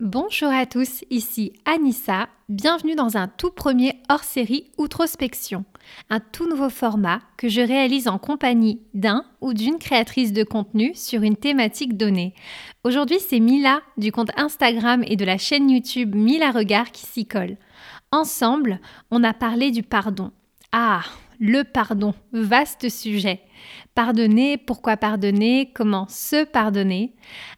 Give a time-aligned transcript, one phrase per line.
[0.00, 2.28] Bonjour à tous, ici Anissa.
[2.48, 5.64] Bienvenue dans un tout premier hors-série Outrospection,
[6.08, 10.92] un tout nouveau format que je réalise en compagnie d'un ou d'une créatrice de contenu
[10.94, 12.34] sur une thématique donnée.
[12.84, 17.26] Aujourd'hui, c'est Mila du compte Instagram et de la chaîne YouTube Mila Regard qui s'y
[17.26, 17.56] colle.
[18.12, 18.78] Ensemble,
[19.10, 20.30] on a parlé du pardon.
[20.70, 21.02] Ah,
[21.38, 23.40] le pardon, vaste sujet.
[23.94, 27.14] Pardonner, pourquoi pardonner, comment se pardonner.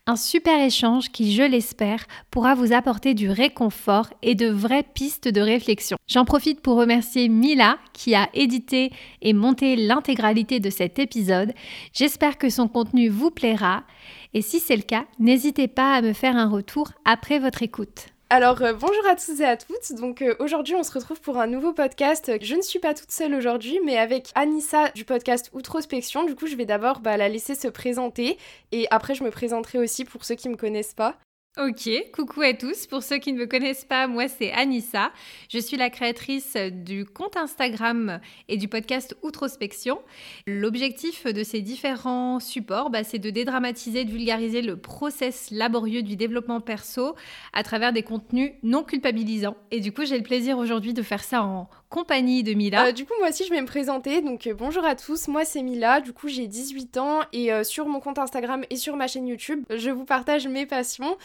[0.06, 5.28] Un super échange qui, je l'espère, pourra vous apporter du réconfort et de vraies pistes
[5.28, 5.98] de réflexion.
[6.08, 11.52] J'en profite pour remercier Mila qui a édité et monté l'intégralité de cet épisode.
[11.92, 13.84] J'espère que son contenu vous plaira
[14.32, 18.06] et si c'est le cas, n'hésitez pas à me faire un retour après votre écoute.
[18.32, 19.92] Alors euh, bonjour à tous et à toutes.
[19.98, 22.30] Donc euh, aujourd'hui on se retrouve pour un nouveau podcast.
[22.40, 26.22] Je ne suis pas toute seule aujourd'hui, mais avec Anissa du podcast Outrospection.
[26.22, 28.38] Du coup je vais d'abord bah, la laisser se présenter
[28.70, 31.16] et après je me présenterai aussi pour ceux qui me connaissent pas.
[31.58, 32.86] Ok, coucou à tous.
[32.86, 35.10] Pour ceux qui ne me connaissent pas, moi c'est Anissa.
[35.48, 40.00] Je suis la créatrice du compte Instagram et du podcast Outrospection.
[40.46, 46.14] L'objectif de ces différents supports, bah, c'est de dédramatiser, de vulgariser le process laborieux du
[46.14, 47.16] développement perso
[47.52, 49.56] à travers des contenus non culpabilisants.
[49.72, 52.86] Et du coup, j'ai le plaisir aujourd'hui de faire ça en compagnie de Mila.
[52.86, 54.22] Euh, du coup, moi aussi, je vais me présenter.
[54.22, 55.28] Donc, euh, bonjour à tous.
[55.28, 56.00] Moi, c'est Mila.
[56.00, 59.26] Du coup, j'ai 18 ans et euh, sur mon compte Instagram et sur ma chaîne
[59.26, 61.18] YouTube, je vous partage mes passions.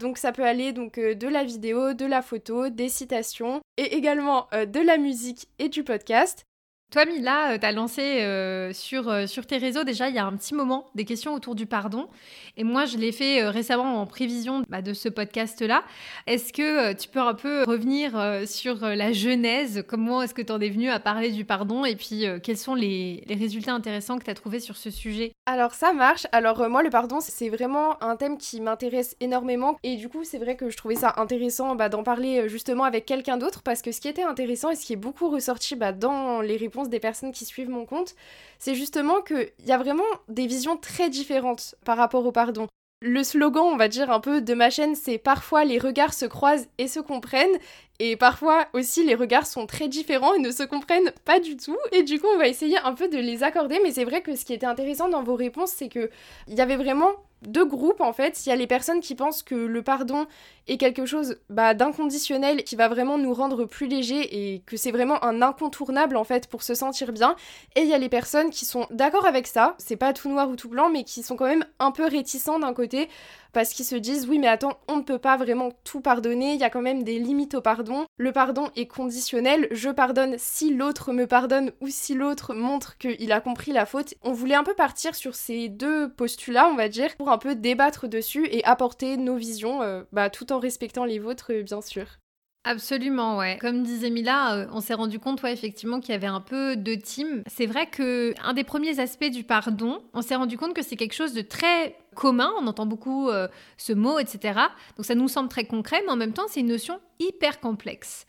[0.00, 4.48] donc, ça peut aller donc de la vidéo, de la photo, des citations et également
[4.52, 6.46] de la musique et du podcast.
[6.92, 10.18] Toi, Mila, euh, tu as lancé euh, sur, euh, sur tes réseaux déjà il y
[10.18, 12.08] a un petit moment des questions autour du pardon.
[12.56, 15.82] Et moi, je l'ai fait récemment en prévision bah, de ce podcast-là.
[16.28, 18.12] Est-ce que tu peux un peu revenir
[18.46, 19.84] sur la genèse?
[19.88, 21.84] Comment est-ce que tu en es venu à parler du pardon?
[21.84, 25.35] Et puis, quels sont les, les, résultats intéressants que tu as trouvés sur ce sujet?
[25.48, 26.26] Alors, ça marche.
[26.32, 29.76] Alors, moi, le pardon, c'est vraiment un thème qui m'intéresse énormément.
[29.84, 33.06] Et du coup, c'est vrai que je trouvais ça intéressant bah, d'en parler justement avec
[33.06, 33.62] quelqu'un d'autre.
[33.62, 36.56] Parce que ce qui était intéressant et ce qui est beaucoup ressorti bah, dans les
[36.56, 38.16] réponses des personnes qui suivent mon compte,
[38.58, 42.66] c'est justement qu'il y a vraiment des visions très différentes par rapport au pardon.
[43.02, 46.24] Le slogan, on va dire un peu de ma chaîne, c'est parfois les regards se
[46.24, 47.58] croisent et se comprennent,
[47.98, 51.76] et parfois aussi les regards sont très différents et ne se comprennent pas du tout.
[51.92, 54.34] Et du coup, on va essayer un peu de les accorder, mais c'est vrai que
[54.34, 56.10] ce qui était intéressant dans vos réponses, c'est que
[56.48, 57.10] il y avait vraiment
[57.42, 58.44] deux groupes en fait.
[58.44, 60.26] Il y a les personnes qui pensent que le pardon
[60.68, 64.90] est quelque chose bah, d'inconditionnel qui va vraiment nous rendre plus légers et que c'est
[64.90, 67.36] vraiment un incontournable en fait pour se sentir bien.
[67.76, 70.48] Et il y a les personnes qui sont d'accord avec ça, c'est pas tout noir
[70.48, 73.08] ou tout blanc, mais qui sont quand même un peu réticents d'un côté
[73.56, 76.60] parce qu'ils se disent oui mais attends, on ne peut pas vraiment tout pardonner, il
[76.60, 78.04] y a quand même des limites au pardon.
[78.18, 83.32] Le pardon est conditionnel, je pardonne si l'autre me pardonne ou si l'autre montre qu'il
[83.32, 84.12] a compris la faute.
[84.22, 87.54] On voulait un peu partir sur ces deux postulats, on va dire, pour un peu
[87.54, 91.80] débattre dessus et apporter nos visions, euh, bah, tout en respectant les vôtres, euh, bien
[91.80, 92.18] sûr.
[92.66, 93.58] Absolument, ouais.
[93.60, 96.74] Comme disait Mila, euh, on s'est rendu compte, ouais, effectivement, qu'il y avait un peu
[96.74, 97.44] de team.
[97.46, 100.96] C'est vrai que un des premiers aspects du pardon, on s'est rendu compte que c'est
[100.96, 102.50] quelque chose de très commun.
[102.60, 103.46] On entend beaucoup euh,
[103.76, 104.58] ce mot, etc.
[104.96, 108.26] Donc ça nous semble très concret, mais en même temps, c'est une notion hyper complexe.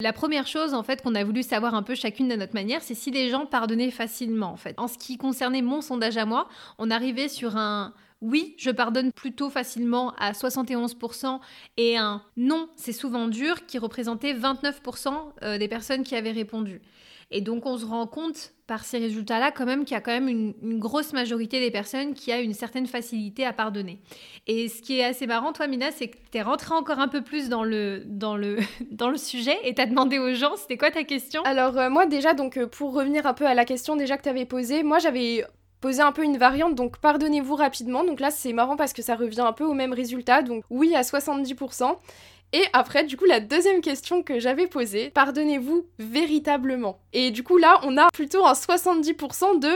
[0.00, 2.82] La première chose en fait qu'on a voulu savoir un peu chacune de notre manière,
[2.82, 4.78] c'est si les gens pardonnaient facilement en fait.
[4.78, 6.46] En ce qui concernait mon sondage à moi,
[6.78, 11.38] on arrivait sur un oui, je pardonne plutôt facilement à 71%
[11.76, 15.12] et un non, c'est souvent dur qui représentait 29%
[15.42, 16.82] euh, des personnes qui avaient répondu.
[17.30, 20.12] Et donc on se rend compte par ces résultats-là quand même qu'il y a quand
[20.12, 24.00] même une, grosse majorité des personnes qui a une certaine facilité à pardonner.
[24.46, 27.08] Et ce qui est assez marrant, toi Mina, c'est que tu es rentrée encore un
[27.08, 28.58] peu plus dans le, dans le,
[28.90, 31.42] dans le sujet et tu as demandé aux gens, c'était quoi ta question?
[31.42, 34.22] Alors euh, moi déjà, donc euh, pour revenir un peu à la question déjà que
[34.22, 35.44] tu avais posée, moi j'avais
[35.80, 38.04] poser un peu une variante, donc pardonnez-vous rapidement.
[38.04, 40.42] Donc là, c'est marrant parce que ça revient un peu au même résultat.
[40.42, 41.96] Donc oui à 70%.
[42.54, 47.58] Et après, du coup, la deuxième question que j'avais posée, pardonnez-vous véritablement Et du coup,
[47.58, 49.68] là, on a plutôt un 70% de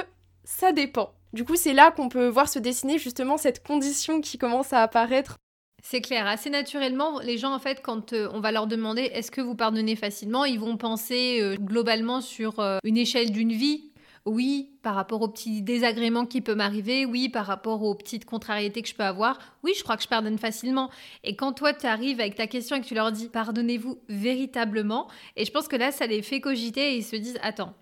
[0.45, 1.13] ça dépend.
[1.33, 4.83] Du coup, c'est là qu'on peut voir se dessiner justement cette condition qui commence à
[4.83, 5.37] apparaître.
[5.85, 9.33] C'est clair, assez naturellement, les gens, en fait, quand euh, on va leur demander est-ce
[9.33, 13.91] que vous pardonnez facilement, ils vont penser euh, globalement sur euh, une échelle d'une vie,
[14.25, 18.83] oui, par rapport aux petits désagréments qui peuvent m'arriver, oui, par rapport aux petites contrariétés
[18.83, 20.91] que je peux avoir, oui, je crois que je pardonne facilement.
[21.25, 25.09] Et quand toi, tu arrives avec ta question et que tu leur dis pardonnez-vous véritablement,
[25.37, 27.75] et je pense que là, ça les fait cogiter et ils se disent attends,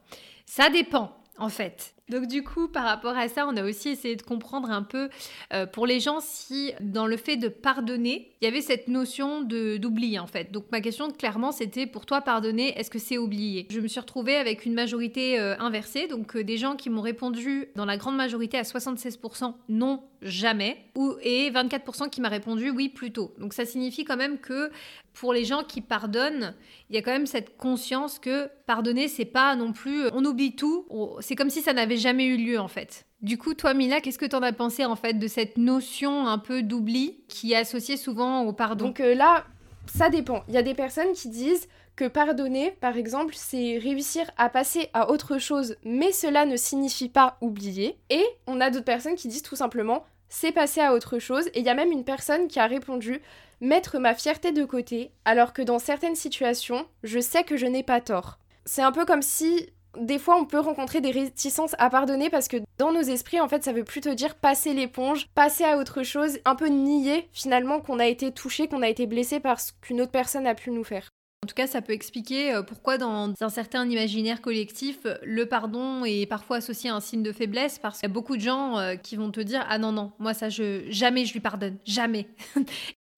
[0.47, 1.95] ça dépend, en fait.
[2.11, 5.09] Donc du coup, par rapport à ça, on a aussi essayé de comprendre un peu
[5.53, 9.43] euh, pour les gens si dans le fait de pardonner, il y avait cette notion
[9.43, 10.53] d'oubli en fait.
[10.53, 14.01] Donc ma question clairement c'était pour toi pardonner, est-ce que c'est oublier Je me suis
[14.01, 17.97] retrouvée avec une majorité euh, inversée, donc euh, des gens qui m'ont répondu dans la
[17.97, 23.33] grande majorité à 76% non jamais ou et 24% qui m'a répondu oui plutôt.
[23.39, 24.71] Donc ça signifie quand même que
[25.13, 26.55] pour les gens qui pardonnent,
[26.89, 30.55] il y a quand même cette conscience que pardonner, c'est pas non plus on oublie
[30.55, 30.87] tout,
[31.21, 33.07] c'est comme si ça n'avait jamais eu lieu en fait.
[33.23, 36.27] Du coup, toi, Mila, qu'est-ce que tu en as pensé en fait de cette notion
[36.27, 38.87] un peu d'oubli qui est associée souvent au pardon?
[38.87, 39.45] Donc euh, là,
[39.87, 40.43] ça dépend.
[40.49, 44.89] Il y a des personnes qui disent que pardonner, par exemple, c'est réussir à passer
[44.95, 47.99] à autre chose, mais cela ne signifie pas oublier.
[48.09, 51.49] Et on a d'autres personnes qui disent tout simplement c'est passer à autre chose.
[51.49, 53.21] Et il y a même une personne qui a répondu
[53.61, 57.83] mettre ma fierté de côté, alors que dans certaines situations, je sais que je n'ai
[57.83, 58.39] pas tort.
[58.65, 62.49] C'est un peu comme si des fois on peut rencontrer des réticences à pardonner parce
[62.49, 66.03] que dans nos esprits en fait ça veut plutôt dire passer l'éponge, passer à autre
[66.03, 69.73] chose, un peu nier finalement qu'on a été touché, qu'on a été blessé par ce
[69.81, 71.09] qu'une autre personne a pu nous faire.
[71.43, 76.05] En tout cas, ça peut expliquer euh, pourquoi dans un certain imaginaire collectif, le pardon
[76.05, 78.79] est parfois associé à un signe de faiblesse, parce qu'il y a beaucoup de gens
[78.79, 81.79] euh, qui vont te dire ah non non, moi ça je jamais je lui pardonne,
[81.87, 82.29] jamais.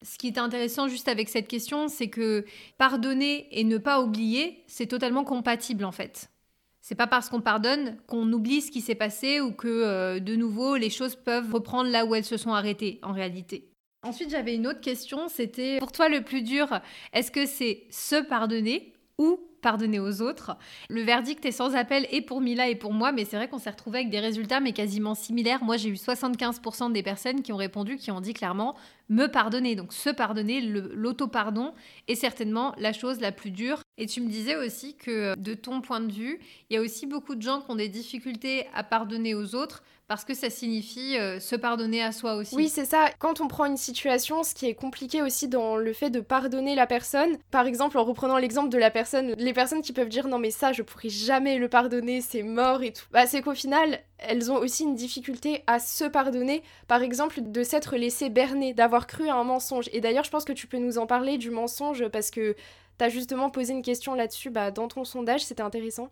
[0.04, 2.44] Ce qui est intéressant juste avec cette question, c'est que
[2.76, 6.31] pardonner et ne pas oublier, c'est totalement compatible en fait.
[6.82, 10.34] C'est pas parce qu'on pardonne qu'on oublie ce qui s'est passé ou que euh, de
[10.34, 13.68] nouveau les choses peuvent reprendre là où elles se sont arrêtées en réalité.
[14.04, 16.80] Ensuite, j'avais une autre question, c'était pour toi le plus dur,
[17.12, 20.56] est-ce que c'est se pardonner ou pardonner aux autres.
[20.90, 23.58] Le verdict est sans appel et pour Mila et pour moi, mais c'est vrai qu'on
[23.58, 25.64] s'est retrouvé avec des résultats mais quasiment similaires.
[25.64, 28.76] Moi, j'ai eu 75% des personnes qui ont répondu, qui ont dit clairement
[29.08, 29.74] me pardonner.
[29.76, 31.72] Donc se pardonner, l'auto-pardon
[32.08, 33.80] est certainement la chose la plus dure.
[33.98, 37.06] Et tu me disais aussi que de ton point de vue, il y a aussi
[37.06, 39.82] beaucoup de gens qui ont des difficultés à pardonner aux autres
[40.12, 42.54] parce que ça signifie euh, se pardonner à soi aussi.
[42.54, 43.08] Oui, c'est ça.
[43.18, 46.74] Quand on prend une situation, ce qui est compliqué aussi dans le fait de pardonner
[46.74, 50.28] la personne, par exemple en reprenant l'exemple de la personne, les personnes qui peuvent dire
[50.28, 53.54] non mais ça je pourrais jamais le pardonner, c'est mort et tout, bah c'est qu'au
[53.54, 58.74] final elles ont aussi une difficulté à se pardonner, par exemple de s'être laissé berner,
[58.74, 59.88] d'avoir cru à un mensonge.
[59.94, 62.54] Et d'ailleurs je pense que tu peux nous en parler du mensonge parce que
[62.98, 66.10] t'as justement posé une question là-dessus bah, dans ton sondage, c'était intéressant.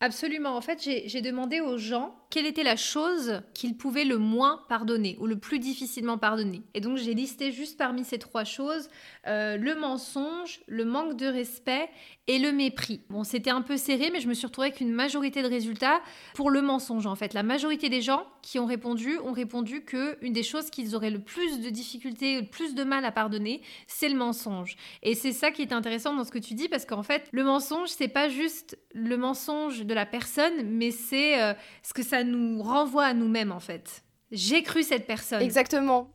[0.00, 0.56] Absolument.
[0.56, 5.16] En fait, j'ai demandé aux gens quelle était la chose qu'ils pouvaient le moins pardonner
[5.20, 6.62] ou le plus difficilement pardonner.
[6.74, 8.88] Et donc, j'ai listé juste parmi ces trois choses
[9.26, 11.88] euh, le mensonge, le manque de respect
[12.26, 13.00] et le mépris.
[13.08, 16.00] Bon, c'était un peu serré, mais je me suis retrouvée avec une majorité de résultats
[16.34, 17.06] pour le mensonge.
[17.06, 20.68] En fait, la majorité des gens qui ont répondu ont répondu que une des choses
[20.68, 24.76] qu'ils auraient le plus de difficultés, le plus de mal à pardonner, c'est le mensonge.
[25.02, 27.44] Et c'est ça qui est intéressant dans ce que tu dis, parce qu'en fait, le
[27.44, 32.24] mensonge, c'est pas juste le mensonge de la personne, mais c'est euh, ce que ça
[32.24, 34.02] nous renvoie à nous-mêmes, en fait.
[34.32, 35.42] J'ai cru cette personne.
[35.42, 36.10] Exactement.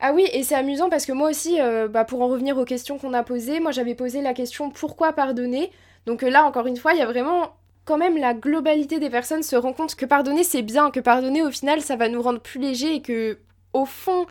[0.00, 2.64] Ah oui, et c'est amusant parce que moi aussi, euh, bah, pour en revenir aux
[2.64, 5.70] questions qu'on a posées, moi j'avais posé la question pourquoi pardonner?
[6.06, 7.54] Donc euh, là, encore une fois, il y a vraiment
[7.84, 11.42] quand même la globalité des personnes se rend compte que pardonner c'est bien, que pardonner
[11.42, 13.38] au final ça va nous rendre plus légers et que
[13.74, 14.26] au fond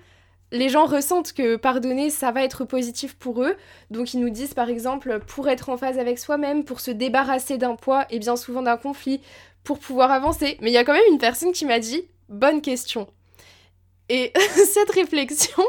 [0.53, 3.55] les gens ressentent que pardonner ça va être positif pour eux.
[3.89, 7.57] Donc ils nous disent par exemple pour être en phase avec soi-même, pour se débarrasser
[7.57, 9.19] d'un poids et bien souvent d'un conflit,
[9.63, 10.57] pour pouvoir avancer.
[10.61, 13.07] Mais il y a quand même une personne qui m'a dit bonne question.
[14.15, 14.31] Et
[14.71, 15.63] cette réflexion,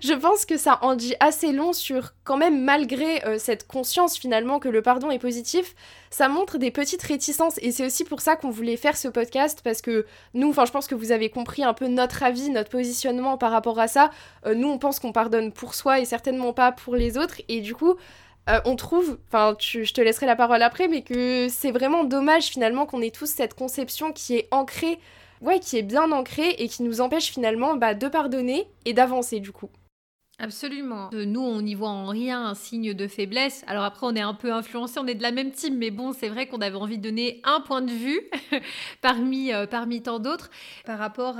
[0.00, 4.16] je pense que ça en dit assez long sur quand même malgré euh, cette conscience
[4.16, 5.74] finalement que le pardon est positif,
[6.08, 9.60] ça montre des petites réticences et c'est aussi pour ça qu'on voulait faire ce podcast
[9.62, 12.70] parce que nous, enfin je pense que vous avez compris un peu notre avis, notre
[12.70, 14.10] positionnement par rapport à ça.
[14.46, 17.60] Euh, nous on pense qu'on pardonne pour soi et certainement pas pour les autres et
[17.60, 17.96] du coup
[18.48, 22.44] euh, on trouve, enfin je te laisserai la parole après, mais que c'est vraiment dommage
[22.44, 24.98] finalement qu'on ait tous cette conception qui est ancrée
[25.40, 29.40] ouais, qui est bien ancré et qui nous empêche finalement bah, de pardonner et d'avancer
[29.40, 29.70] du coup.
[30.40, 31.10] Absolument.
[31.12, 33.62] Euh, nous, on n'y voit en rien un signe de faiblesse.
[33.66, 36.12] Alors après, on est un peu influencé, on est de la même team, mais bon,
[36.12, 38.20] c'est vrai qu'on avait envie de donner un point de vue
[39.02, 40.50] parmi, euh, parmi tant d'autres
[40.86, 41.36] par rapport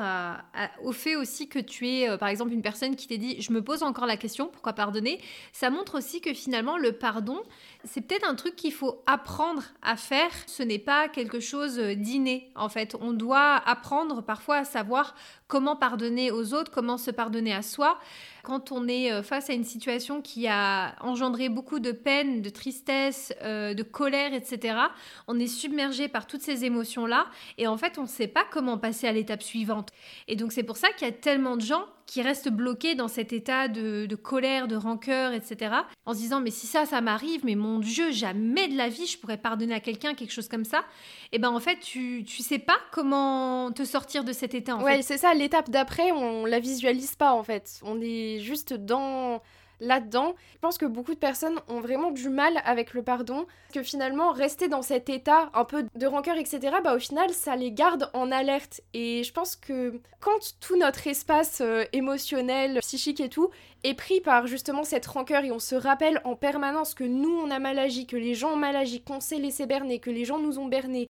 [0.85, 3.53] au fait aussi que tu es, euh, par exemple, une personne qui t'est dit, je
[3.53, 5.21] me pose encore la question, pourquoi pardonner
[5.53, 7.43] Ça montre aussi que finalement, le pardon,
[7.85, 10.31] c'est peut-être un truc qu'il faut apprendre à faire.
[10.47, 12.95] Ce n'est pas quelque chose d'inné, en fait.
[13.01, 15.15] On doit apprendre parfois à savoir
[15.51, 17.99] comment pardonner aux autres, comment se pardonner à soi.
[18.43, 22.49] Quand on est euh, face à une situation qui a engendré beaucoup de peine, de
[22.49, 24.79] tristesse, euh, de colère, etc.,
[25.27, 27.27] on est submergé par toutes ces émotions-là
[27.59, 29.91] et en fait, on ne sait pas comment passer à l'étape suivante.
[30.29, 33.07] Et donc, c'est pour ça qu'il y a tellement de gens qui restent bloqués dans
[33.07, 35.77] cet état de, colère, de rancœur, etc.
[36.07, 39.07] En se disant mais si ça, ça m'arrive, mais mon Dieu, jamais de la vie
[39.07, 40.79] je pourrais pardonner à quelqu'un quelque chose comme ça.
[41.31, 44.75] Et eh ben en fait tu tu sais pas comment te sortir de cet état.
[44.75, 45.35] En ouais, c'est ça.
[45.35, 47.79] L'étape d'après, on la visualise pas en fait.
[47.85, 49.41] On est juste dans
[49.81, 50.35] là-dedans.
[50.55, 54.33] Je pense que beaucoup de personnes ont vraiment du mal avec le pardon, que finalement
[54.33, 58.11] rester dans cet état un peu de rancœur, etc., bah au final ça les garde
[58.15, 58.81] en alerte.
[58.95, 63.51] Et je pense que quand tout notre espace euh, émotionnel, psychique et tout
[63.85, 67.51] est pris par justement cette rancœur et on se rappelle en permanence que nous on
[67.51, 70.25] a mal agi, que les gens ont mal agi, qu'on s'est laissé berner, que les
[70.25, 71.07] gens nous ont bernés,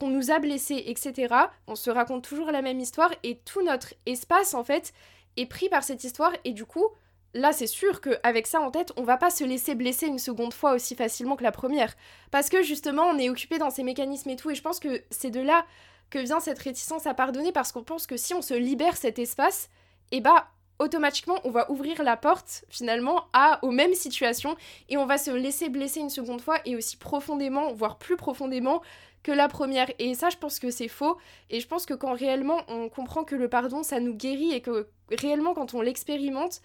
[0.00, 1.34] qu'on nous a blessés, etc.,
[1.66, 4.92] on se raconte toujours la même histoire et tout notre espace en fait
[5.36, 6.86] est pris par cette histoire et du coup
[7.34, 10.54] là, c'est sûr qu'avec ça en tête, on va pas se laisser blesser une seconde
[10.54, 11.94] fois aussi facilement que la première.
[12.30, 14.50] Parce que justement, on est occupé dans ces mécanismes et tout.
[14.50, 15.64] Et je pense que c'est de là
[16.10, 19.18] que vient cette réticence à pardonner parce qu'on pense que si on se libère cet
[19.18, 19.70] espace,
[20.10, 20.48] et eh bah
[20.78, 24.56] automatiquement on va ouvrir la porte finalement à aux mêmes situations
[24.88, 28.82] et on va se laisser blesser une seconde fois et aussi profondément, voire plus profondément
[29.22, 29.90] que la première.
[29.98, 31.16] Et ça, je pense que c'est faux.
[31.50, 34.60] Et je pense que quand réellement on comprend que le pardon, ça nous guérit et
[34.60, 36.60] que réellement quand on l'expérimente,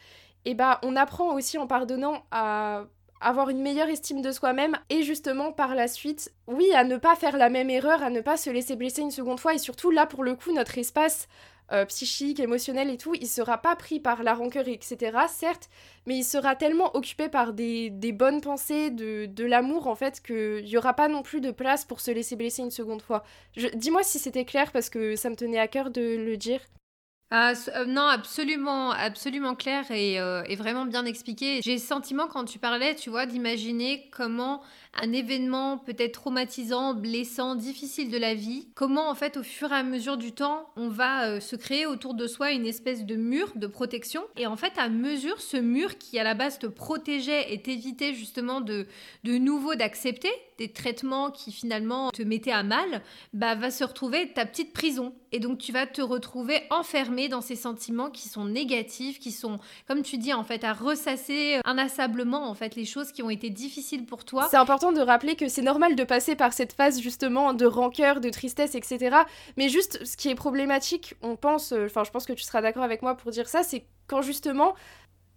[0.45, 2.85] et bah on apprend aussi en pardonnant à
[3.19, 7.15] avoir une meilleure estime de soi-même et justement par la suite, oui, à ne pas
[7.15, 9.91] faire la même erreur, à ne pas se laisser blesser une seconde fois et surtout
[9.91, 11.27] là pour le coup notre espace
[11.73, 15.17] euh, psychique, émotionnel et tout, il sera pas pris par la rancœur, etc.
[15.27, 15.69] Certes,
[16.05, 20.65] mais il sera tellement occupé par des, bonnes pensées, de, de l'amour en fait, qu'il
[20.65, 23.25] y aura pas non plus de place pour se laisser blesser une seconde fois.
[23.75, 26.61] Dis-moi si c'était clair parce que ça me tenait à cœur de le dire.
[27.33, 27.53] Euh,
[27.87, 31.59] non, absolument, absolument clair euh, et, vraiment bien expliqué.
[31.61, 34.61] J'ai le sentiment quand tu parlais, tu vois, d'imaginer comment
[35.01, 39.75] un événement peut-être traumatisant, blessant, difficile de la vie, comment en fait au fur et
[39.75, 43.15] à mesure du temps, on va euh, se créer autour de soi une espèce de
[43.15, 44.23] mur de protection.
[44.37, 48.13] Et en fait, à mesure, ce mur qui à la base te protégeait et t'évitait
[48.13, 48.87] justement de,
[49.25, 53.03] de nouveau d'accepter des traitements qui finalement te mettaient à mal,
[53.33, 55.13] bah va se retrouver ta petite prison.
[55.31, 59.59] Et donc tu vas te retrouver enfermé dans ces sentiments qui sont négatifs, qui sont,
[59.87, 63.49] comme tu dis en fait, à ressasser inlassablement en fait les choses qui ont été
[63.49, 64.47] difficiles pour toi.
[64.51, 68.21] C'est important de rappeler que c'est normal de passer par cette phase justement de rancœur,
[68.21, 69.17] de tristesse, etc.
[69.57, 72.61] Mais juste ce qui est problématique, on pense, euh, enfin je pense que tu seras
[72.61, 74.75] d'accord avec moi pour dire ça, c'est quand justement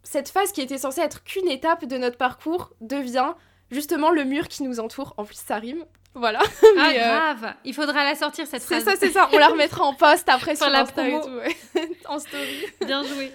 [0.03, 3.33] cette phase qui était censée être qu'une étape de notre parcours devient
[3.71, 5.15] justement le mur qui nous entoure.
[5.17, 5.85] En plus, ça rime.
[6.15, 6.41] Voilà.
[6.79, 8.85] Ah, euh, grave Il faudra la sortir cette phrase.
[8.85, 9.29] C'est ça, c'est ça.
[9.33, 11.21] On la remettra en post après sur, la promo.
[11.45, 12.67] Et tout, en story.
[12.85, 13.33] Bien joué.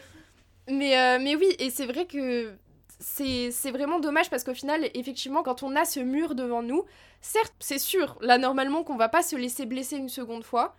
[0.68, 2.54] Mais, euh, mais oui, et c'est vrai que
[3.00, 6.86] c'est vraiment dommage parce qu'au final, effectivement, quand on a ce mur devant nous,
[7.22, 10.76] certes, c'est sûr, là, normalement, qu'on va pas se laisser blesser une seconde fois,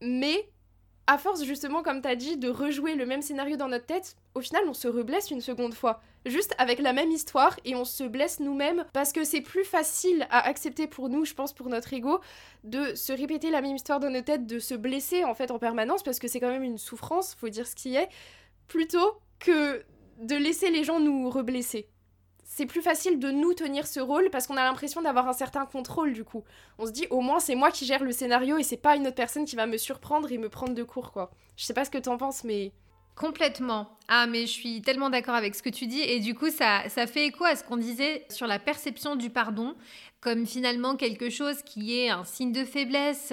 [0.00, 0.48] mais
[1.06, 4.40] à force justement, comme t'as dit, de rejouer le même scénario dans notre tête, au
[4.40, 6.00] final on se reblesse une seconde fois.
[6.26, 10.26] Juste avec la même histoire et on se blesse nous-mêmes parce que c'est plus facile
[10.30, 12.20] à accepter pour nous, je pense, pour notre ego,
[12.64, 15.58] de se répéter la même histoire dans notre tête, de se blesser en fait en
[15.58, 18.08] permanence parce que c'est quand même une souffrance, faut dire ce qui est,
[18.68, 19.84] plutôt que
[20.18, 21.88] de laisser les gens nous reblesser
[22.44, 25.66] c'est plus facile de nous tenir ce rôle parce qu'on a l'impression d'avoir un certain
[25.66, 26.44] contrôle du coup.
[26.78, 29.06] On se dit au moins c'est moi qui gère le scénario et c'est pas une
[29.06, 31.30] autre personne qui va me surprendre et me prendre de court quoi.
[31.56, 32.72] Je sais pas ce que t'en penses mais
[33.16, 33.96] Complètement.
[34.08, 36.00] Ah, mais je suis tellement d'accord avec ce que tu dis.
[36.00, 39.30] Et du coup, ça, ça fait écho à ce qu'on disait sur la perception du
[39.30, 39.76] pardon,
[40.20, 43.32] comme finalement quelque chose qui est un signe de faiblesse.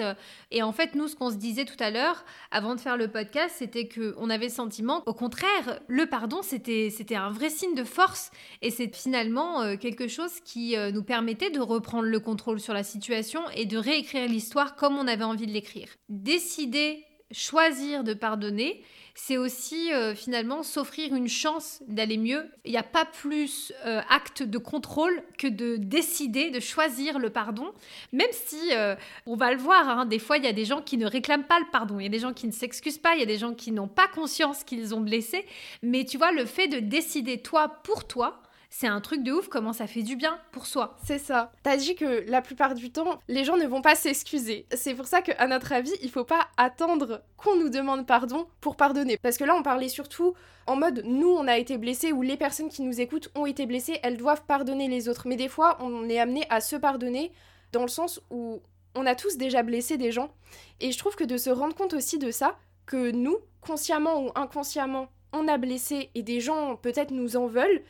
[0.50, 3.08] Et en fait, nous, ce qu'on se disait tout à l'heure, avant de faire le
[3.08, 7.74] podcast, c'était qu'on avait le sentiment, au contraire, le pardon, c'était, c'était un vrai signe
[7.74, 8.30] de force.
[8.60, 12.72] Et c'est finalement euh, quelque chose qui euh, nous permettait de reprendre le contrôle sur
[12.72, 15.88] la situation et de réécrire l'histoire comme on avait envie de l'écrire.
[16.08, 18.82] Décider, choisir de pardonner,
[19.14, 22.50] c'est aussi euh, finalement s'offrir une chance d'aller mieux.
[22.64, 27.30] Il n'y a pas plus euh, acte de contrôle que de décider, de choisir le
[27.30, 27.72] pardon,
[28.12, 28.94] même si euh,
[29.26, 31.44] on va le voir, hein, des fois il y a des gens qui ne réclament
[31.44, 33.26] pas le pardon, il y a des gens qui ne s'excusent pas, il y a
[33.26, 35.44] des gens qui n'ont pas conscience qu'ils ont blessé,
[35.82, 38.42] mais tu vois, le fait de décider toi pour toi,
[38.74, 40.96] c'est un truc de ouf comment ça fait du bien pour soi.
[41.04, 41.52] C'est ça.
[41.62, 44.66] T'as dit que la plupart du temps, les gens ne vont pas s'excuser.
[44.72, 48.76] C'est pour ça qu'à notre avis, il faut pas attendre qu'on nous demande pardon pour
[48.76, 49.18] pardonner.
[49.18, 50.32] Parce que là, on parlait surtout
[50.66, 53.66] en mode nous, on a été blessés ou les personnes qui nous écoutent ont été
[53.66, 55.28] blessées, elles doivent pardonner les autres.
[55.28, 57.30] Mais des fois, on est amené à se pardonner
[57.72, 58.62] dans le sens où
[58.94, 60.30] on a tous déjà blessé des gens.
[60.80, 64.30] Et je trouve que de se rendre compte aussi de ça, que nous, consciemment ou
[64.34, 67.82] inconsciemment, on a blessé et des gens peut-être nous en veulent,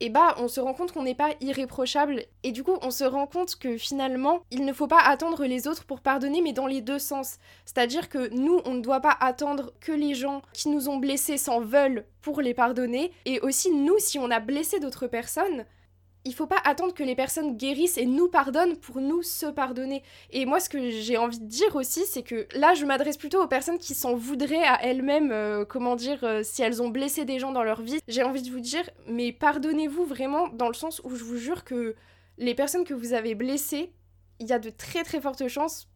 [0.00, 3.04] et bah on se rend compte qu'on n'est pas irréprochable et du coup on se
[3.04, 6.66] rend compte que finalement il ne faut pas attendre les autres pour pardonner mais dans
[6.66, 7.36] les deux sens.
[7.64, 11.36] C'est-à-dire que nous on ne doit pas attendre que les gens qui nous ont blessés
[11.36, 15.66] s'en veulent pour les pardonner et aussi nous si on a blessé d'autres personnes,
[16.24, 20.02] il faut pas attendre que les personnes guérissent et nous pardonnent pour nous se pardonner.
[20.30, 23.42] Et moi, ce que j'ai envie de dire aussi, c'est que là, je m'adresse plutôt
[23.42, 27.24] aux personnes qui s'en voudraient à elles-mêmes, euh, comment dire, euh, si elles ont blessé
[27.24, 28.00] des gens dans leur vie.
[28.06, 31.64] J'ai envie de vous dire, mais pardonnez-vous vraiment dans le sens où je vous jure
[31.64, 31.94] que
[32.36, 33.92] les personnes que vous avez blessées,
[34.40, 35.88] il y a de très très fortes chances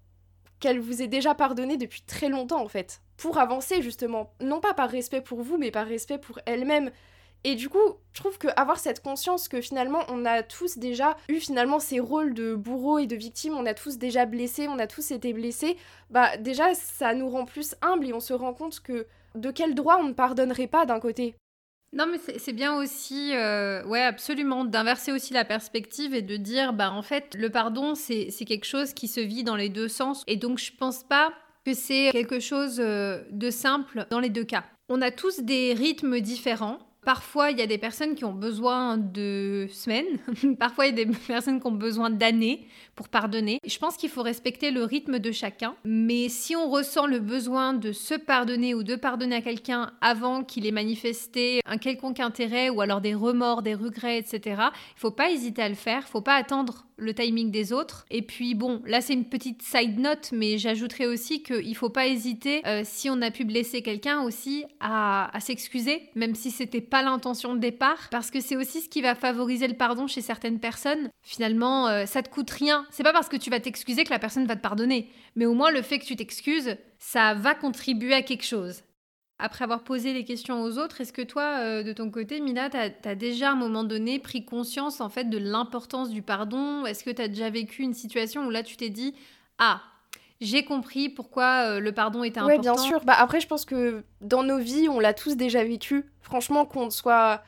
[0.61, 3.03] qu'elles vous aient déjà pardonné depuis très longtemps en fait.
[3.17, 6.91] Pour avancer justement, non pas par respect pour vous, mais par respect pour elles-mêmes.
[7.45, 11.41] Et du coup, je trouve qu'avoir cette conscience que finalement on a tous déjà eu
[11.41, 14.87] finalement ces rôles de bourreau et de victime, on a tous déjà blessé, on a
[14.87, 15.77] tous été blessés,
[16.11, 19.75] bah déjà ça nous rend plus humbles et on se rend compte que de quel
[19.75, 21.35] droit on ne pardonnerait pas d'un côté.
[21.93, 26.73] Non, mais c'est bien aussi, euh, ouais, absolument, d'inverser aussi la perspective et de dire,
[26.73, 30.25] bah en fait, le pardon, c'est quelque chose qui se vit dans les deux sens.
[30.27, 31.33] Et donc, je pense pas
[31.65, 34.65] que c'est quelque chose euh, de simple dans les deux cas.
[34.89, 36.81] On a tous des rythmes différents.
[37.05, 40.19] Parfois, il y a des personnes qui ont besoin de semaines,
[40.59, 43.61] parfois il y a des personnes qui ont besoin d'années pour pardonner.
[43.67, 47.75] Je pense qu'il faut respecter le rythme de chacun, mais si on ressent le besoin
[47.75, 52.71] de se pardonner ou de pardonner à quelqu'un avant qu'il ait manifesté un quelconque intérêt
[52.71, 54.63] ou alors des remords, des regrets, etc.,
[54.97, 58.07] il faut pas hésiter à le faire, il faut pas attendre le timing des autres.
[58.11, 62.07] Et puis bon, là c'est une petite side note, mais j'ajouterais aussi qu'il faut pas
[62.07, 66.94] hésiter, euh, si on a pu blesser quelqu'un aussi, à, s'excuser, même si c'était pas
[67.03, 70.61] l'intention de départ, parce que c'est aussi ce qui va favoriser le pardon chez certaines
[70.61, 71.09] personnes.
[71.23, 72.87] Finalement, euh, ça te coûte rien.
[72.91, 75.55] C'est pas parce que tu vas t'excuser que la personne va te pardonner, mais au
[75.55, 78.83] moins le fait que tu t'excuses, ça va contribuer à quelque chose.
[79.39, 82.71] Après avoir posé les questions aux autres, est-ce que toi, euh, de ton côté, Mila,
[82.71, 86.87] tu as, déjà à un moment donné pris conscience en fait de l'importance du pardon?
[86.87, 89.15] Est-ce que tu as déjà vécu une situation où là tu t'es dit
[89.59, 89.83] Ah,
[90.45, 92.57] j'ai compris pourquoi euh, le pardon était important.
[92.57, 93.05] Oui, bien sûr.
[93.05, 96.05] Bah, après, je pense que dans nos vies, on l'a tous déjà vécu.
[96.21, 97.43] Franchement, qu'on soit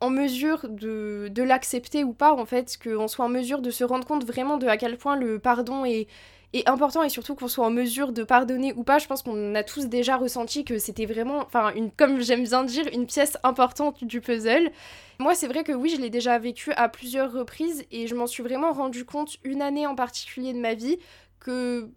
[0.00, 3.84] en mesure de, de l'accepter ou pas, en fait, qu'on soit en mesure de se
[3.84, 6.08] rendre compte vraiment de à quel point le pardon est,
[6.52, 8.98] et important et surtout qu'on soit en mesure de pardonner ou pas.
[8.98, 12.64] Je pense qu'on a tous déjà ressenti que c'était vraiment, enfin, une, comme j'aime bien
[12.64, 14.70] dire, une pièce importante du puzzle.
[15.18, 18.26] Moi, c'est vrai que oui, je l'ai déjà vécu à plusieurs reprises et je m'en
[18.26, 20.98] suis vraiment rendu compte une année en particulier de ma vie
[21.38, 21.88] que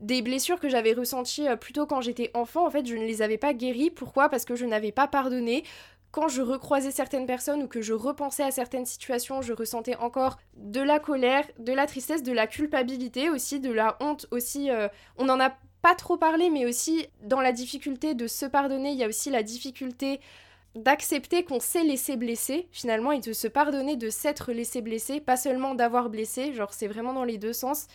[0.00, 3.22] des blessures que j'avais ressenties euh, plutôt quand j'étais enfant, en fait, je ne les
[3.22, 3.90] avais pas guéries.
[3.90, 4.28] Pourquoi?
[4.28, 5.64] Parce que je n'avais pas pardonné
[6.10, 10.38] quand je recroisais certaines personnes ou que je repensais à certaines situations, je ressentais encore
[10.56, 14.70] de la colère, de la tristesse, de la culpabilité aussi, de la honte aussi.
[14.70, 18.90] Euh, on n'en a pas trop parlé, mais aussi dans la difficulté de se pardonner,
[18.90, 20.20] il y a aussi la difficulté
[20.74, 25.36] d'accepter qu'on s'est laissé blesser finalement et de se pardonner de s'être laissé blesser, pas
[25.36, 27.86] seulement d'avoir blessé, genre c'est vraiment dans les deux sens.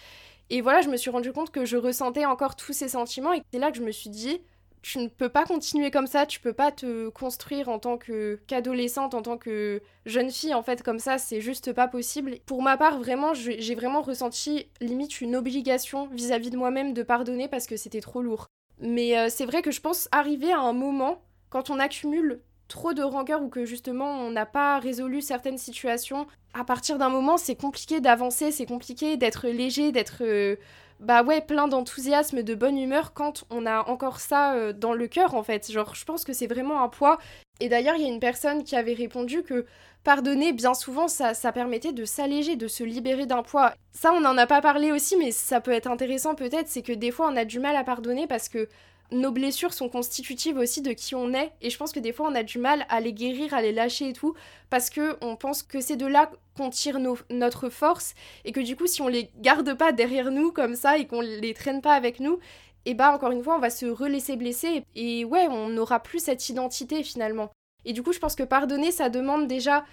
[0.49, 3.41] Et voilà, je me suis rendu compte que je ressentais encore tous ces sentiments et
[3.51, 4.41] c'est là que je me suis dit,
[4.85, 8.39] tu ne peux pas continuer comme ça, tu peux pas te construire en tant que
[8.45, 12.37] qu'adolescente, en tant que jeune fille, en fait, comme ça, c'est juste pas possible.
[12.45, 17.47] Pour ma part, vraiment, j'ai vraiment ressenti limite une obligation vis-à-vis de moi-même de pardonner
[17.47, 18.45] parce que c'était trop lourd.
[18.79, 22.93] Mais euh, c'est vrai que je pense arriver à un moment, quand on accumule trop
[22.93, 27.37] de rancœur ou que justement on n'a pas résolu certaines situations, à partir d'un moment,
[27.37, 30.21] c'est compliqué d'avancer, c'est compliqué d'être léger, d'être...
[30.21, 30.55] Euh,
[31.01, 35.07] bah ouais, plein d'enthousiasme, de bonne humeur quand on a encore ça euh, dans le
[35.07, 35.69] cœur en fait.
[35.69, 37.17] Genre, je pense que c'est vraiment un poids.
[37.59, 39.65] Et d'ailleurs, il y a une personne qui avait répondu que
[40.05, 43.73] pardonner, bien souvent, ça, ça permettait de s'alléger, de se libérer d'un poids.
[43.91, 46.93] Ça, on n'en a pas parlé aussi, mais ça peut être intéressant peut-être, c'est que
[46.93, 48.69] des fois, on a du mal à pardonner parce que
[49.11, 52.27] nos blessures sont constitutives aussi de qui on est et je pense que des fois
[52.29, 54.33] on a du mal à les guérir, à les lâcher et tout
[54.69, 58.15] parce que on pense que c'est de là qu'on tire notre force
[58.45, 61.21] et que du coup si on les garde pas derrière nous comme ça et qu'on
[61.21, 62.39] les traîne pas avec nous
[62.85, 66.19] et bah encore une fois on va se relaisser blesser et ouais on n'aura plus
[66.19, 67.51] cette identité finalement.
[67.83, 69.85] Et du coup je pense que pardonner ça demande déjà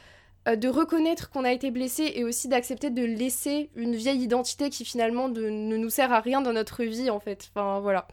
[0.48, 4.70] euh, de reconnaître qu'on a été blessé et aussi d'accepter de laisser une vieille identité
[4.70, 7.50] qui finalement ne nous sert à rien dans notre vie en fait.
[7.54, 8.08] Enfin voilà.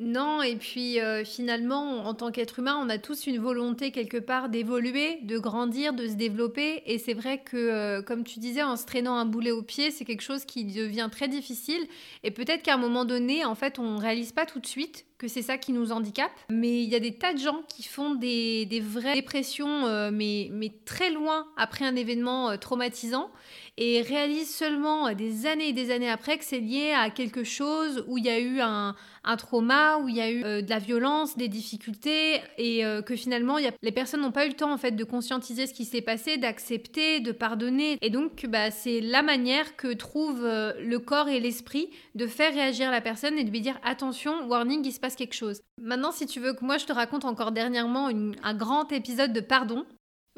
[0.00, 4.16] Non, et puis euh, finalement, en tant qu'être humain, on a tous une volonté quelque
[4.16, 6.84] part d'évoluer, de grandir, de se développer.
[6.86, 9.90] Et c'est vrai que, euh, comme tu disais, en se traînant un boulet au pied,
[9.90, 11.84] c'est quelque chose qui devient très difficile.
[12.22, 15.04] Et peut-être qu'à un moment donné, en fait, on ne réalise pas tout de suite
[15.18, 17.82] que c'est ça qui nous handicape, mais il y a des tas de gens qui
[17.82, 20.48] font des, vraies dépressions, euh, mais,
[20.84, 23.30] très loin après un événement euh, traumatisant,
[23.76, 28.04] et réalisent seulement des années et des années après que c'est lié à quelque chose
[28.08, 30.70] où il y a eu un, un trauma, où il y a eu euh, de
[30.70, 34.78] la violence, des difficultés, et que finalement les personnes n'ont pas eu le temps en
[34.78, 39.22] fait de conscientiser ce qui s'est passé, d'accepter, de pardonner, et donc bah, c'est la
[39.22, 43.60] manière que trouve le corps et l'esprit de faire réagir la personne et de lui
[43.60, 45.60] dire attention, warning, il se passe quelque chose.
[45.80, 49.40] Maintenant, si tu veux que moi je te raconte encore dernièrement un grand épisode de
[49.40, 49.84] pardon,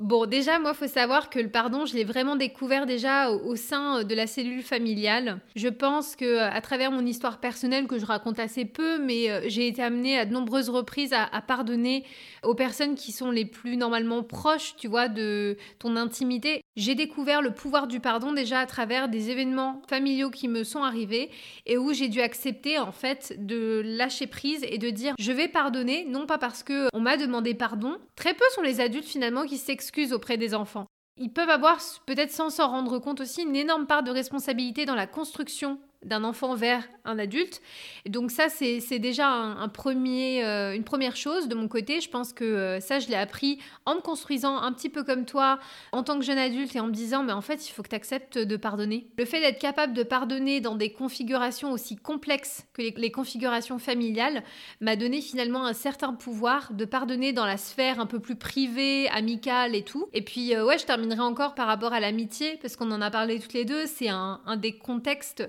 [0.00, 3.98] Bon, déjà, moi, faut savoir que le pardon, je l'ai vraiment découvert déjà au, sein
[3.98, 5.40] euh, de la cellule familiale.
[5.56, 9.30] Je pense que euh, à travers mon histoire personnelle que je raconte assez peu, mais
[9.30, 12.06] euh, j'ai été amenée à de nombreuses reprises à, pardonner
[12.42, 16.62] aux personnes qui sont les plus normalement proches, tu vois, de ton intimité.
[16.76, 20.82] J'ai découvert le pouvoir du pardon déjà à travers des événements familiaux qui me sont
[20.82, 21.28] arrivés
[21.66, 25.48] et où j'ai dû accepter en fait de lâcher prise et de dire je vais
[25.48, 27.98] pardonner, non pas parce que on m'a demandé pardon.
[28.16, 30.86] Très peu sont les adultes finalement qui s'excusent auprès des enfants.
[31.16, 34.94] Ils peuvent avoir, peut-être sans s'en rendre compte aussi, une énorme part de responsabilité dans
[34.94, 37.60] la construction d'un enfant vers un adulte.
[38.06, 42.00] donc ça, c'est déjà un, premier, euh, une première chose de mon côté.
[42.00, 45.26] Je pense que euh, ça, je l'ai appris en me construisant un petit peu comme
[45.26, 45.58] toi
[45.92, 47.88] en tant que jeune adulte et en me disant, mais en fait, il faut que
[47.88, 49.08] tu acceptes de pardonner.
[49.18, 54.42] Le fait d'être capable de pardonner dans des configurations aussi complexes que les, configurations familiales
[54.80, 59.08] m'a donné finalement un certain pouvoir de pardonner dans la sphère un peu plus privée,
[59.08, 60.08] amicale et tout.
[60.12, 63.10] Et puis, euh, ouais, je terminerai encore par rapport à l'amitié, parce qu'on en a
[63.10, 63.86] parlé toutes les deux.
[63.86, 65.44] C'est un, un des contextes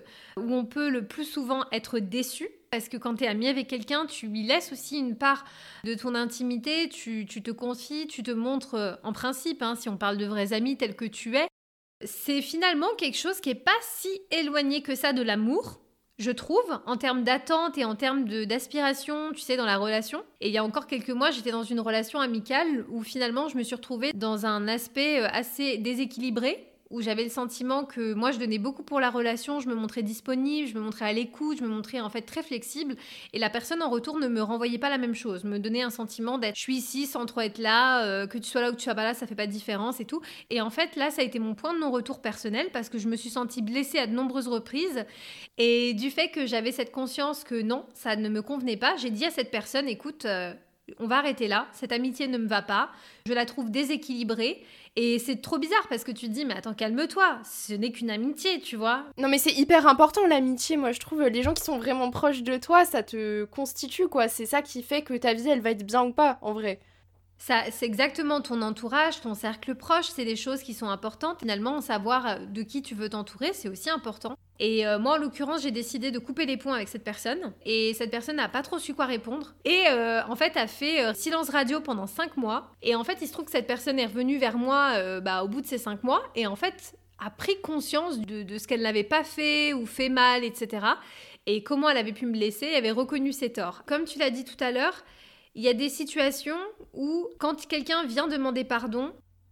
[0.49, 2.49] on peut le plus souvent être déçu.
[2.71, 5.43] Parce que quand tu es ami avec quelqu'un, tu lui laisses aussi une part
[5.83, 9.97] de ton intimité, tu, te confies, tu te montres euh, en principe, hein, si on
[9.97, 11.47] parle de vrais amis tels que tu es.
[12.05, 15.81] C'est finalement quelque chose qui n'est pas si éloigné que ça de l'amour,
[16.17, 20.23] je trouve, en termes d'attente et en termes d'aspiration, tu sais, dans la relation.
[20.39, 23.57] Et il y a encore quelques mois, j'étais dans une relation amicale où finalement je
[23.57, 28.31] me suis retrouvée dans un aspect euh, assez déséquilibré où j'avais le sentiment que moi
[28.31, 31.57] je donnais beaucoup pour la relation, je me montrais disponible, je me montrais à l'écoute,
[31.59, 32.95] je me montrais en fait très flexible
[33.33, 35.89] et la personne en retour ne me renvoyait pas la même chose, me donnait un
[35.89, 38.73] sentiment d'être je suis ici sans trop être là, euh, que tu sois là ou
[38.73, 40.21] que tu sois pas là, ça fait pas de différence et tout.
[40.49, 43.07] Et en fait là ça a été mon point de non-retour personnel parce que je
[43.07, 45.05] me suis sentie blessée à de nombreuses reprises
[45.57, 49.09] et du fait que j'avais cette conscience que non, ça ne me convenait pas, j'ai
[49.09, 50.53] dit à cette personne écoute euh,
[50.99, 52.89] on va arrêter là, cette amitié ne me va pas,
[53.27, 54.63] je la trouve déséquilibrée
[54.95, 58.09] et c'est trop bizarre parce que tu te dis, mais attends, calme-toi, ce n'est qu'une
[58.09, 59.05] amitié, tu vois.
[59.17, 61.21] Non, mais c'est hyper important l'amitié, moi je trouve.
[61.23, 64.27] Les gens qui sont vraiment proches de toi, ça te constitue, quoi.
[64.27, 66.79] C'est ça qui fait que ta vie, elle va être bien ou pas, en vrai
[67.69, 71.39] c'est exactement ton entourage, ton cercle proche, c'est des choses qui sont importantes.
[71.39, 74.35] Finalement, savoir euh, de qui tu veux t'entourer, c'est aussi important.
[74.61, 77.51] Et euh, moi, en l'occurrence, j'ai décidé de couper les ponts avec cette personne.
[77.65, 79.55] Et cette personne n'a pas trop su quoi répondre.
[79.65, 82.71] Et euh, en fait, a fait silence radio pendant 5 mois.
[82.83, 85.47] Et en fait, il se trouve que cette personne est revenue vers moi bah, au
[85.47, 86.21] bout de ces 5 mois.
[86.35, 90.09] Et en fait, a pris conscience de, de ce qu'elle n'avait pas fait ou fait
[90.09, 90.85] mal, etc.
[91.47, 93.83] Et comment elle avait pu me blesser, elle avait reconnu ses torts.
[93.85, 95.03] Comme tu l'as dit tout à l'heure,
[95.55, 96.59] il y a des situations
[96.93, 99.11] où, quand quelqu'un vient demander pardon,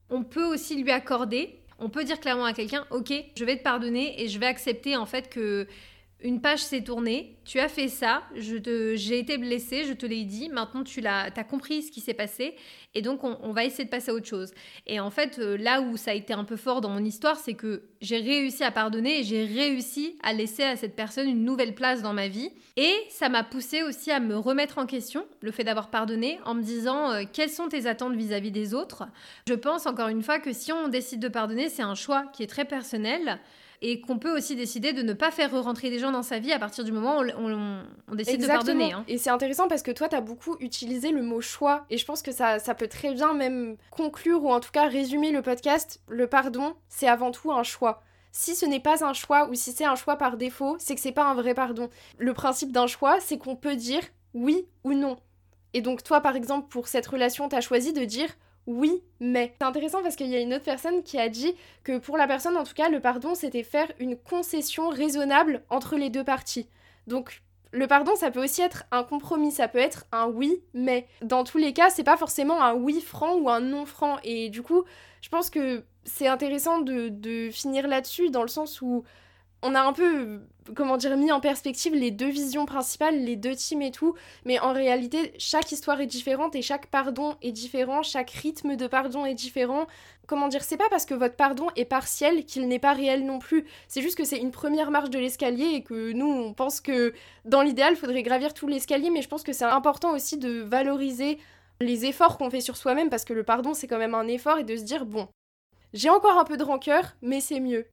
[0.10, 1.59] on peut aussi lui accorder.
[1.80, 4.98] On peut dire clairement à quelqu'un, ok, je vais te pardonner et je vais accepter
[4.98, 5.68] en fait que
[6.22, 10.50] une page s'est tournée, tu as fait ça, j'ai été blessée, je te l'ai dit,
[10.50, 12.56] maintenant tu as, compris ce qui s'est passé,
[12.94, 14.52] et donc on, va essayer de passer à autre chose.
[14.86, 17.38] Et en fait, euh, là où ça a été un peu fort dans mon histoire,
[17.38, 21.46] c'est que j'ai réussi à pardonner et j'ai réussi à laisser à cette personne une
[21.46, 22.50] nouvelle place dans ma vie.
[22.76, 26.54] Et ça m'a poussé aussi à me remettre en question, le fait d'avoir pardonné, en
[26.54, 29.04] me disant euh, quelles sont tes attentes vis-à-vis -vis des autres?
[29.48, 32.44] Je pense encore une fois que si on décide de pardonner, c'est un choix qui
[32.44, 33.40] est très personnel
[33.82, 36.52] et qu'on peut aussi décider de ne pas faire rentrer des gens dans sa vie
[36.52, 38.92] à partir du moment où on, décide de pardonner.
[38.92, 39.06] Hein.
[39.08, 42.06] Et c'est intéressant parce que toi, tu as beaucoup utilisé le mot choix et je
[42.06, 45.42] pense que ça, ça peut très bien même conclure ou en tout cas résumer le
[45.42, 46.02] podcast.
[46.10, 48.04] Le pardon, c'est avant tout un choix.
[48.32, 51.02] Si ce n'est pas un choix ou si c'est un choix par défaut, c'est que
[51.02, 51.90] c'est pas un vrai pardon.
[52.18, 55.18] Le principe d'un choix, c'est qu'on peut dire oui ou non.
[55.74, 58.30] Et donc toi, par exemple, pour cette relation, tu as choisi de dire
[58.70, 59.56] oui, mais.
[59.60, 62.28] C'est intéressant parce qu'il y a une autre personne qui a dit que pour la
[62.28, 66.70] personne, en tout cas, le pardon, c'était faire une concession raisonnable entre les deux parties.
[67.08, 71.08] Donc, le pardon, ça peut aussi être un compromis, ça peut être un oui, mais.
[71.24, 74.18] Dans tous les cas, c'est pas forcément un oui franc ou un non franc.
[74.24, 74.84] Et du coup,
[75.22, 79.04] je pense que c'est intéressant de, de finir là-dessus, dans le sens où
[79.62, 80.42] on a un peu
[80.76, 84.60] comment dire mis en perspective les deux visions principales, les deux teams et tout, mais
[84.60, 89.26] en réalité chaque histoire est différente et chaque pardon est différent, chaque rythme de pardon
[89.26, 89.88] est différent.
[90.28, 93.40] Comment dire, c'est pas parce que votre pardon est partiel qu'il n'est pas réel non
[93.40, 93.66] plus.
[93.88, 97.14] C'est juste que c'est une première marche de l'escalier et que nous on pense que
[97.46, 100.62] dans l'idéal, il faudrait gravir tout l'escalier, mais je pense que c'est important aussi de
[100.62, 101.40] valoriser
[101.82, 104.60] les efforts qu'on fait sur soi-même parce que le pardon c'est quand même un effort
[104.60, 105.28] et de se dire bon,
[105.94, 107.88] j'ai encore un peu de rancœur, mais c'est mieux.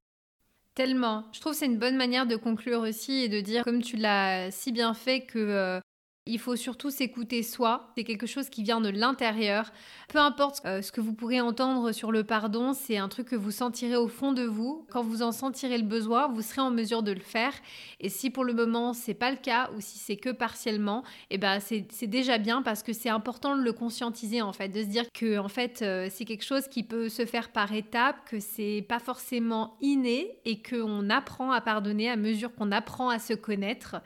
[0.77, 1.25] Tellement.
[1.33, 3.97] Je trouve que c'est une bonne manière de conclure aussi et de dire, comme tu
[3.97, 5.81] l'as si bien fait, que euh,
[6.27, 7.93] il faut surtout s'écouter soi.
[7.97, 9.73] C'est quelque chose qui vient de l'intérieur.
[10.09, 13.37] Peu importe euh, ce que vous pourrez entendre sur le pardon, c'est un truc que
[13.37, 14.85] vous sentirez au fond de vous.
[14.91, 17.53] Quand vous en sentirez le besoin, vous serez en mesure de le faire.
[18.01, 21.39] Et si pour le moment c'est pas le cas ou si c'est que partiellement, eh
[21.39, 24.89] ben c'est déjà bien parce que c'est important de le conscientiser en fait, de se
[24.89, 28.41] dire que en fait euh, c'est quelque chose qui peut se faire par étapes, que
[28.41, 33.35] c'est pas forcément inné et qu'on apprend à pardonner à mesure qu'on apprend à se
[33.35, 33.97] connaître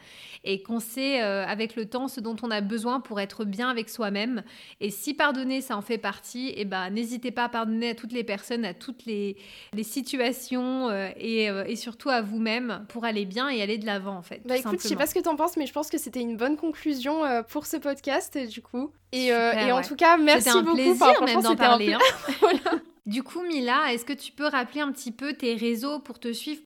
[0.44, 3.70] et qu'on sait euh, avec le temps ce dont on a besoin pour être bien
[3.70, 4.42] avec soi-même.
[4.80, 7.94] Et si pardonner, ça en fait partie, et eh ben n'hésitez pas à pardonner à
[7.94, 9.36] toutes les personnes, à toutes les,
[9.82, 14.22] situations euh, euh, et, surtout à vous-même pour aller bien et aller de l'avant en
[14.22, 14.42] fait.
[14.44, 16.36] Bah écoute, je sais pas ce que t'en penses, mais je pense que c'était une
[16.36, 18.92] bonne conclusion euh, pour ce podcast du coup.
[19.12, 20.76] Et, et en tout cas, merci un beaucoup.
[20.76, 21.94] Plaisir même d'en parler.
[21.94, 21.98] Hein.
[23.06, 26.32] Du coup, Mila, est-ce que tu peux rappeler un petit peu tes réseaux pour te
[26.32, 26.62] suivre?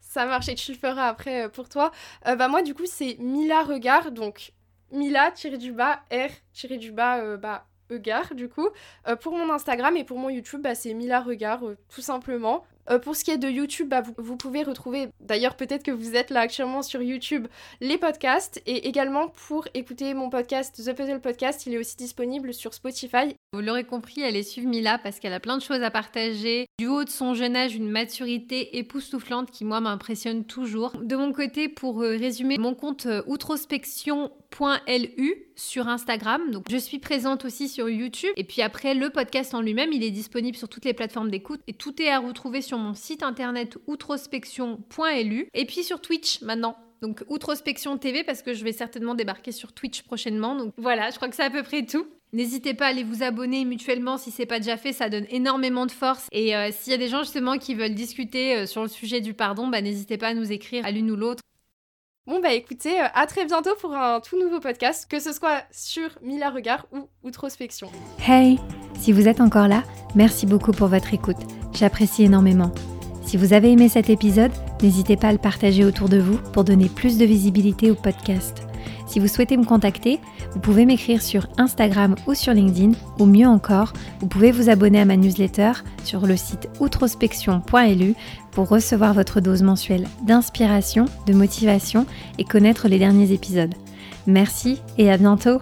[0.00, 1.90] Ça marche et tu le feras après pour toi.
[2.24, 4.52] bah moi du coup c'est Mila Regard, donc
[4.92, 6.30] Mila du bas R
[6.78, 7.66] du bas euh, bah
[8.34, 8.68] du coup.
[9.06, 12.64] Euh, pour mon Instagram et pour mon YouTube, bah, c'est Mila Regard euh, tout simplement.
[13.02, 16.30] Pour ce qui est de YouTube, bah, vous, pouvez retrouver, d'ailleurs peut-être que vous êtes
[16.30, 17.48] là actuellement sur YouTube,
[17.80, 18.62] les podcasts.
[18.64, 23.34] Et également pour écouter mon podcast, The Puzzle Podcast, il est aussi disponible sur Spotify.
[23.52, 26.66] Vous l'aurez compris, elle est suivie Mila parce qu'elle a plein de choses à partager.
[26.78, 30.92] Du haut de son jeune âge, une maturité époustouflante qui moi m'impressionne toujours.
[31.00, 36.50] De mon côté, pour euh, résumer, mon compte euh, outrospection.lu sur Instagram.
[36.50, 38.32] Donc je suis présente aussi sur YouTube.
[38.36, 41.60] Et puis après, le podcast en lui-même, il est disponible sur toutes les plateformes d'écoute
[41.66, 46.76] et tout est à retrouver sur mon site internet outrospection.lu et puis sur Twitch maintenant.
[47.02, 50.56] Donc Outrospection TV parce que je vais certainement débarquer sur Twitch prochainement.
[50.56, 52.06] Donc voilà, je crois que c'est à peu près tout.
[52.32, 55.86] N'hésitez pas à aller vous abonner mutuellement si c'est pas déjà fait, ça donne énormément
[55.86, 56.26] de force.
[56.32, 59.20] Et euh, s'il y a des gens justement qui veulent discuter euh, sur le sujet
[59.20, 61.42] du pardon, bah, n'hésitez pas à nous écrire à l'une ou l'autre.
[62.26, 65.62] Bon bah écoutez, euh, à très bientôt pour un tout nouveau podcast, que ce soit
[65.70, 67.88] sur Mila Regard ou Outrospection.
[68.26, 68.58] Hey,
[68.98, 69.84] si vous êtes encore là,
[70.16, 71.36] merci beaucoup pour votre écoute.
[71.72, 72.72] J'apprécie énormément.
[73.22, 76.64] Si vous avez aimé cet épisode, n'hésitez pas à le partager autour de vous pour
[76.64, 78.65] donner plus de visibilité au podcast.
[79.06, 80.20] Si vous souhaitez me contacter,
[80.52, 85.00] vous pouvez m'écrire sur Instagram ou sur LinkedIn, ou mieux encore, vous pouvez vous abonner
[85.00, 85.72] à ma newsletter
[86.04, 88.14] sur le site outrospection.lu
[88.50, 92.06] pour recevoir votre dose mensuelle d'inspiration, de motivation
[92.38, 93.74] et connaître les derniers épisodes.
[94.26, 95.60] Merci et à bientôt